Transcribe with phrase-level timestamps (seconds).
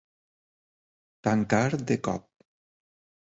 [1.27, 2.27] Tancar de cop.